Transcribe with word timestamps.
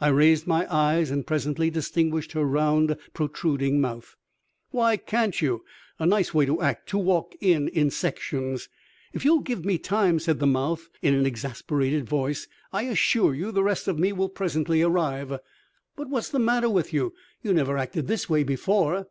I 0.00 0.06
raised 0.06 0.46
my 0.46 0.72
eyes 0.72 1.10
and 1.10 1.26
presently 1.26 1.68
distinguished 1.68 2.30
her 2.30 2.44
round 2.44 2.96
protruding 3.12 3.80
mouth. 3.80 4.14
"Why 4.70 4.96
can't 4.96 5.42
you? 5.42 5.64
A 5.98 6.06
nice 6.06 6.32
way 6.32 6.46
to 6.46 6.60
act, 6.62 6.88
to 6.90 6.98
walk 6.98 7.34
in 7.40 7.68
sections" 7.90 8.68
"If 9.14 9.24
you'll 9.24 9.40
give 9.40 9.64
me 9.64 9.78
time," 9.78 10.20
said 10.20 10.38
the 10.38 10.46
mouth 10.46 10.88
in 11.02 11.12
an 11.14 11.26
exasperated 11.26 12.08
voice, 12.08 12.46
"I 12.72 12.82
assure 12.84 13.34
you 13.34 13.50
the 13.50 13.64
rest 13.64 13.88
of 13.88 13.98
me 13.98 14.12
will 14.12 14.28
presently 14.28 14.80
arrive." 14.80 15.40
"But 15.96 16.08
what's 16.08 16.28
the 16.28 16.38
matter 16.38 16.70
with 16.70 16.92
you? 16.92 17.12
You 17.42 17.52
never 17.52 17.76
acted 17.76 18.06
this 18.06 18.30
way 18.30 18.44
before." 18.44 19.08